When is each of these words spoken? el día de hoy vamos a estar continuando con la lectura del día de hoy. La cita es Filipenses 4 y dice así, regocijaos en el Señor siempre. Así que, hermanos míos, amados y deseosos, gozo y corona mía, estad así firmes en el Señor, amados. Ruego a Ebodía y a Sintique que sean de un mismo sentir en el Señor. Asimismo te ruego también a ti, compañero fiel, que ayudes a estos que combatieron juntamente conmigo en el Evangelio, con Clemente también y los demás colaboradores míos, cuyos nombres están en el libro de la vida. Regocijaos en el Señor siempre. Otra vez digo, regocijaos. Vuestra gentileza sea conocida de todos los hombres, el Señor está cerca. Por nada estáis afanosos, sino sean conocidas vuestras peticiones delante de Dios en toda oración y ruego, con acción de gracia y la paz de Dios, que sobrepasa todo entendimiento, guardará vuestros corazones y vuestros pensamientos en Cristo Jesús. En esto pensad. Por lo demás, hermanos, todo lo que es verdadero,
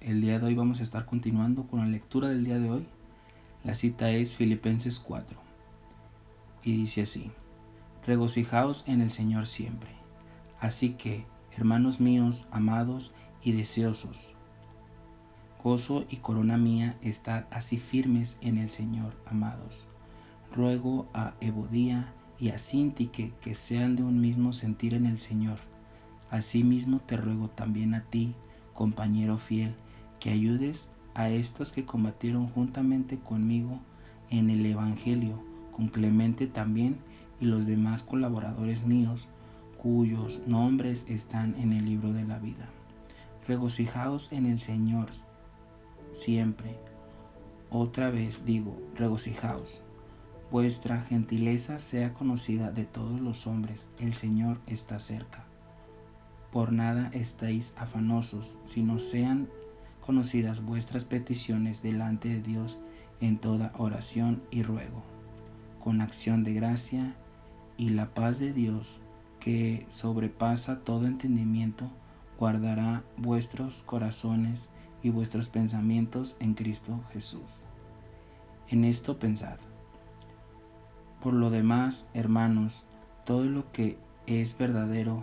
el 0.00 0.20
día 0.20 0.38
de 0.38 0.46
hoy 0.46 0.54
vamos 0.54 0.80
a 0.80 0.82
estar 0.82 1.06
continuando 1.06 1.66
con 1.66 1.80
la 1.80 1.86
lectura 1.86 2.28
del 2.28 2.44
día 2.44 2.58
de 2.58 2.70
hoy. 2.70 2.86
La 3.64 3.74
cita 3.74 4.10
es 4.10 4.36
Filipenses 4.36 5.00
4 5.00 5.38
y 6.62 6.76
dice 6.76 7.02
así, 7.02 7.30
regocijaos 8.06 8.84
en 8.86 9.00
el 9.00 9.10
Señor 9.10 9.46
siempre. 9.46 9.90
Así 10.60 10.90
que, 10.90 11.24
hermanos 11.56 11.98
míos, 11.98 12.46
amados 12.50 13.12
y 13.42 13.52
deseosos, 13.52 14.34
gozo 15.64 16.04
y 16.10 16.16
corona 16.16 16.58
mía, 16.58 16.98
estad 17.00 17.44
así 17.50 17.78
firmes 17.78 18.36
en 18.42 18.58
el 18.58 18.68
Señor, 18.68 19.14
amados. 19.24 19.86
Ruego 20.54 21.08
a 21.14 21.32
Ebodía 21.40 22.12
y 22.38 22.50
a 22.50 22.58
Sintique 22.58 23.32
que 23.40 23.54
sean 23.54 23.96
de 23.96 24.02
un 24.02 24.20
mismo 24.20 24.52
sentir 24.52 24.92
en 24.92 25.06
el 25.06 25.18
Señor. 25.18 25.58
Asimismo 26.30 27.00
te 27.00 27.16
ruego 27.16 27.48
también 27.48 27.94
a 27.94 28.02
ti, 28.02 28.34
compañero 28.80 29.36
fiel, 29.36 29.74
que 30.20 30.30
ayudes 30.30 30.88
a 31.12 31.28
estos 31.28 31.70
que 31.70 31.84
combatieron 31.84 32.48
juntamente 32.48 33.18
conmigo 33.18 33.78
en 34.30 34.48
el 34.48 34.64
Evangelio, 34.64 35.38
con 35.76 35.88
Clemente 35.88 36.46
también 36.46 36.96
y 37.40 37.44
los 37.44 37.66
demás 37.66 38.02
colaboradores 38.02 38.86
míos, 38.86 39.28
cuyos 39.76 40.40
nombres 40.46 41.04
están 41.10 41.56
en 41.60 41.74
el 41.74 41.84
libro 41.84 42.14
de 42.14 42.24
la 42.24 42.38
vida. 42.38 42.70
Regocijaos 43.46 44.32
en 44.32 44.46
el 44.46 44.60
Señor 44.60 45.10
siempre. 46.12 46.78
Otra 47.68 48.08
vez 48.08 48.46
digo, 48.46 48.80
regocijaos. 48.94 49.82
Vuestra 50.50 51.02
gentileza 51.02 51.80
sea 51.80 52.14
conocida 52.14 52.72
de 52.72 52.86
todos 52.86 53.20
los 53.20 53.46
hombres, 53.46 53.88
el 53.98 54.14
Señor 54.14 54.58
está 54.66 55.00
cerca. 55.00 55.49
Por 56.52 56.72
nada 56.72 57.10
estáis 57.12 57.72
afanosos, 57.76 58.56
sino 58.64 58.98
sean 58.98 59.48
conocidas 60.04 60.64
vuestras 60.64 61.04
peticiones 61.04 61.82
delante 61.82 62.28
de 62.28 62.42
Dios 62.42 62.78
en 63.20 63.38
toda 63.38 63.72
oración 63.78 64.42
y 64.50 64.62
ruego, 64.62 65.02
con 65.82 66.00
acción 66.00 66.42
de 66.42 66.54
gracia 66.54 67.14
y 67.76 67.90
la 67.90 68.12
paz 68.12 68.38
de 68.38 68.52
Dios, 68.52 69.00
que 69.38 69.86
sobrepasa 69.88 70.80
todo 70.80 71.06
entendimiento, 71.06 71.90
guardará 72.38 73.04
vuestros 73.16 73.82
corazones 73.84 74.68
y 75.02 75.10
vuestros 75.10 75.48
pensamientos 75.48 76.36
en 76.40 76.54
Cristo 76.54 77.00
Jesús. 77.12 77.42
En 78.68 78.84
esto 78.84 79.18
pensad. 79.18 79.58
Por 81.22 81.32
lo 81.34 81.50
demás, 81.50 82.06
hermanos, 82.14 82.84
todo 83.24 83.44
lo 83.44 83.70
que 83.72 83.98
es 84.26 84.56
verdadero, 84.56 85.22